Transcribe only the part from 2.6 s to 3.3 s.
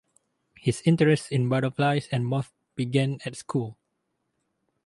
began